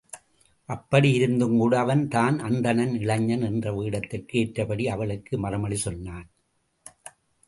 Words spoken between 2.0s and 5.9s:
தான் அந்தண இளைஞன், என்ற வேடத்திற்கு ஏற்றபடியே அவளுக்கு மறுமொழி